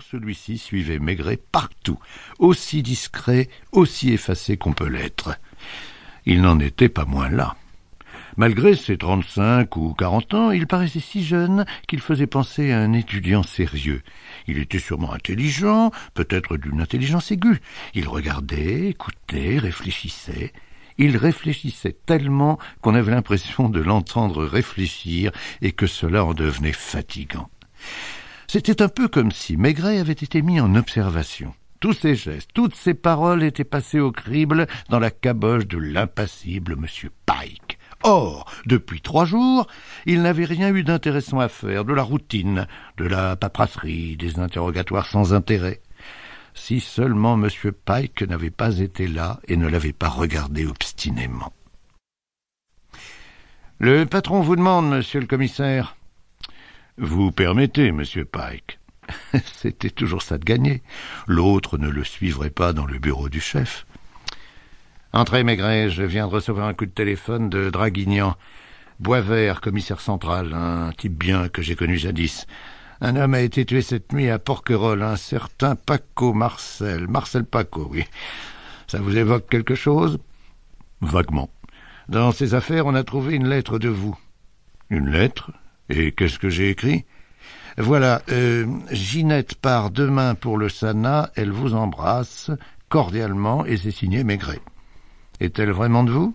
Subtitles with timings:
[0.00, 1.98] celui-ci suivait Maigret partout,
[2.38, 5.38] aussi discret, aussi effacé qu'on peut l'être.
[6.26, 7.56] Il n'en était pas moins là.
[8.36, 12.92] Malgré ses trente-cinq ou quarante ans, il paraissait si jeune qu'il faisait penser à un
[12.92, 14.02] étudiant sérieux.
[14.48, 17.60] Il était sûrement intelligent, peut-être d'une intelligence aiguë.
[17.94, 20.52] Il regardait, écoutait, réfléchissait.
[20.98, 27.48] Il réfléchissait tellement qu'on avait l'impression de l'entendre réfléchir et que cela en devenait fatigant.
[28.52, 31.54] C'était un peu comme si Maigret avait été mis en observation.
[31.80, 36.74] Tous ses gestes, toutes ses paroles étaient passées au crible dans la caboche de l'impassible
[36.74, 36.86] M.
[37.24, 37.78] Pike.
[38.02, 39.66] Or, depuis trois jours,
[40.04, 42.66] il n'avait rien eu d'intéressant à faire, de la routine,
[42.98, 45.80] de la paperasserie, des interrogatoires sans intérêt.
[46.52, 47.48] Si seulement M.
[47.86, 51.54] Pike n'avait pas été là et ne l'avait pas regardé obstinément.
[53.78, 55.96] Le patron vous demande, monsieur le commissaire.
[56.98, 58.78] Vous permettez, monsieur Pike.
[59.54, 60.82] C'était toujours ça de gagner.
[61.26, 63.86] L'autre ne le suivrait pas dans le bureau du chef.
[65.12, 68.36] Entrez, Maigret, je viens de recevoir un coup de téléphone de Draguignan.
[69.00, 72.46] Boisvert, commissaire central, un type bien que j'ai connu jadis.
[73.00, 77.08] Un homme a été tué cette nuit à Porquerolles, un certain Paco Marcel.
[77.08, 78.04] Marcel Paco, oui.
[78.86, 80.18] Ça vous évoque quelque chose?
[81.00, 81.50] Vaguement.
[82.08, 84.16] Dans ces affaires, on a trouvé une lettre de vous.
[84.88, 85.50] Une lettre?
[85.92, 87.04] Et qu'est-ce que j'ai écrit
[87.76, 92.50] Voilà, euh, Ginette part demain pour le Sana, elle vous embrasse
[92.88, 94.60] cordialement et c'est signé Maigret.
[95.40, 96.34] Est-elle vraiment de vous?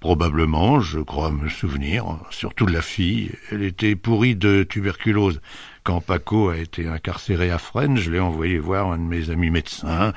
[0.00, 3.32] Probablement, je crois me souvenir, surtout de la fille.
[3.50, 5.40] Elle était pourrie de tuberculose.
[5.82, 9.50] Quand Paco a été incarcéré à Fresnes, je l'ai envoyé voir un de mes amis
[9.50, 10.12] médecins.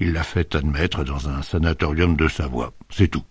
[0.00, 2.74] Il l'a fait admettre dans un sanatorium de Savoie.
[2.90, 3.24] C'est tout.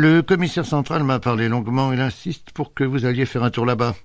[0.00, 1.92] Le commissaire central m'a parlé longuement.
[1.92, 3.96] Il insiste pour que vous alliez faire un tour là-bas.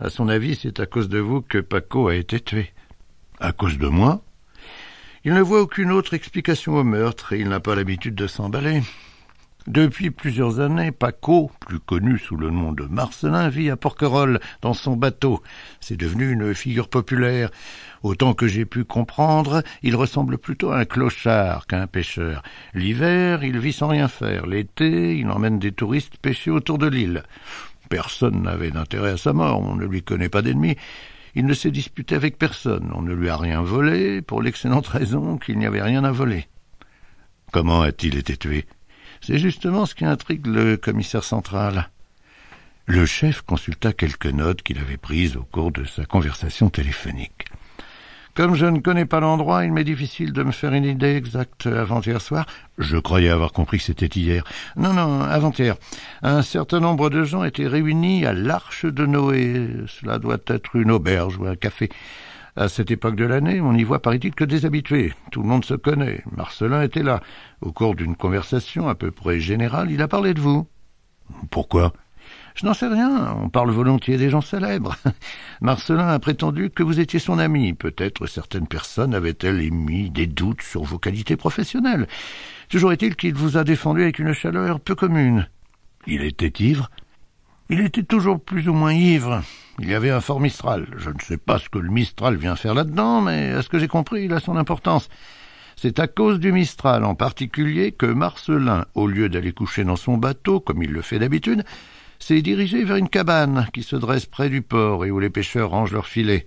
[0.00, 2.72] À son avis, c'est à cause de vous que Paco a été tué.
[3.38, 4.24] À cause de moi?
[5.22, 8.82] Il ne voit aucune autre explication au meurtre et il n'a pas l'habitude de s'emballer.
[9.66, 14.74] Depuis plusieurs années, Paco, plus connu sous le nom de Marcelin, vit à Porquerolles, dans
[14.74, 15.42] son bateau.
[15.80, 17.50] C'est devenu une figure populaire.
[18.04, 22.44] Autant que j'ai pu comprendre, il ressemble plutôt à un clochard qu'à un pêcheur.
[22.74, 24.46] L'hiver, il vit sans rien faire.
[24.46, 27.24] L'été, il emmène des touristes pêcher autour de l'île.
[27.88, 30.76] Personne n'avait d'intérêt à sa mort, on ne lui connaît pas d'ennemis.
[31.34, 35.38] Il ne s'est disputé avec personne, on ne lui a rien volé, pour l'excellente raison
[35.38, 36.46] qu'il n'y avait rien à voler.
[37.52, 38.64] Comment a-t-il été tué?
[39.20, 41.88] C'est justement ce qui intrigue le commissaire central.
[42.86, 47.46] Le chef consulta quelques notes qu'il avait prises au cours de sa conversation téléphonique.
[48.36, 51.66] Comme je ne connais pas l'endroit, il m'est difficile de me faire une idée exacte
[51.66, 52.44] avant-hier soir.
[52.76, 54.44] Je croyais avoir compris que c'était hier.
[54.76, 55.76] Non, non, avant-hier.
[56.22, 59.70] Un certain nombre de gens étaient réunis à l'Arche de Noé.
[59.88, 61.88] Cela doit être une auberge ou un café.
[62.56, 65.12] À cette époque de l'année, on n'y voit, paraît-il, que des habitués.
[65.30, 66.22] Tout le monde se connaît.
[66.34, 67.20] Marcelin était là.
[67.60, 70.66] Au cours d'une conversation à peu près générale, il a parlé de vous.
[71.50, 71.92] Pourquoi?
[72.54, 73.36] Je n'en sais rien.
[73.42, 74.96] On parle volontiers des gens célèbres.
[75.60, 77.74] Marcelin a prétendu que vous étiez son ami.
[77.74, 82.08] Peut-être certaines personnes avaient-elles émis des doutes sur vos qualités professionnelles.
[82.70, 85.46] Toujours est-il qu'il vous a défendu avec une chaleur peu commune.
[86.06, 86.90] Il était ivre?
[87.68, 89.42] Il était toujours plus ou moins ivre.
[89.78, 90.86] Il y avait un fort Mistral.
[90.96, 93.78] Je ne sais pas ce que le Mistral vient faire là-dedans, mais à ce que
[93.78, 95.08] j'ai compris, il a son importance.
[95.76, 100.16] C'est à cause du Mistral en particulier que Marcelin, au lieu d'aller coucher dans son
[100.16, 101.64] bateau, comme il le fait d'habitude,
[102.18, 105.70] s'est dirigé vers une cabane qui se dresse près du port et où les pêcheurs
[105.70, 106.46] rangent leurs filets.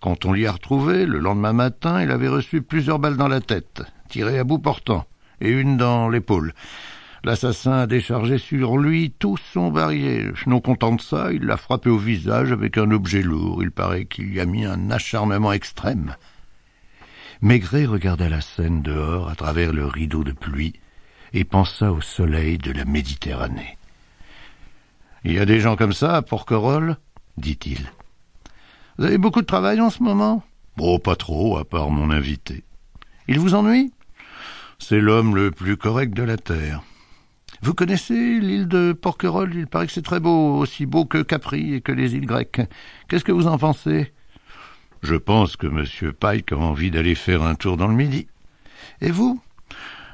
[0.00, 3.40] Quand on l'y a retrouvé, le lendemain matin, il avait reçu plusieurs balles dans la
[3.40, 5.06] tête, tirées à bout portant,
[5.40, 6.52] et une dans l'épaule.
[7.22, 10.32] L'assassin a déchargé sur lui tout son barillet.
[10.46, 13.62] Non content de ça, il l'a frappé au visage avec un objet lourd.
[13.62, 16.16] Il paraît qu'il y a mis un acharnement extrême.
[17.42, 20.74] Maigret regarda la scène dehors à travers le rideau de pluie
[21.32, 23.76] et pensa au soleil de la Méditerranée.
[25.24, 26.96] Il y a des gens comme ça à Porquerolles
[27.36, 27.90] dit-il.
[28.98, 30.42] Vous avez beaucoup de travail en ce moment?
[30.78, 32.64] Oh, pas trop, à part mon invité.
[33.28, 33.92] Il vous ennuie?
[34.78, 36.82] C'est l'homme le plus correct de la terre.
[37.62, 39.54] Vous connaissez l'île de Porquerolles?
[39.54, 42.62] Il paraît que c'est très beau, aussi beau que Capri et que les îles grecques.
[43.08, 44.12] Qu'est-ce que vous en pensez?
[45.02, 46.12] Je pense que M.
[46.12, 48.28] Pike a envie d'aller faire un tour dans le Midi.
[49.02, 49.42] Et vous?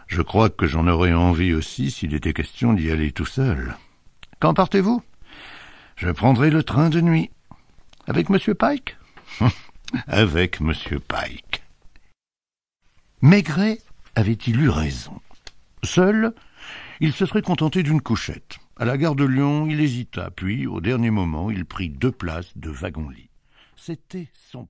[0.09, 3.77] Je crois que j'en aurais envie aussi s'il était question d'y aller tout seul.
[4.41, 5.03] Quand partez-vous?
[5.97, 7.31] Je prendrai le train de nuit.
[8.07, 8.39] Avec M.
[8.55, 8.97] Pike?
[10.09, 10.73] Avec M.
[11.09, 11.63] Pike.
[13.23, 13.79] Maigret
[14.15, 15.21] avait-il eu raison?
[15.83, 16.33] Seul,
[17.01, 18.59] il se serait contenté d'une couchette.
[18.77, 22.57] À la gare de Lyon, il hésita, puis, au dernier moment, il prit deux places
[22.57, 23.31] de wagon-lit.
[23.77, 24.67] C'était son